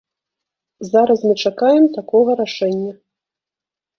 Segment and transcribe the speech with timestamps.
[0.91, 2.93] Зараз мы чакаем такога рашэння.